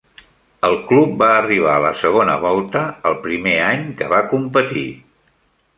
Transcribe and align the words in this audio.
El 0.69 0.77
club 0.91 1.11
va 1.19 1.27
arribar 1.33 1.73
a 1.75 1.83
la 1.83 1.91
segona 2.05 2.39
volta 2.47 2.83
el 3.11 3.19
primer 3.27 3.55
any 3.71 3.87
que 4.03 4.13
va 4.17 4.25
competir. 4.35 4.89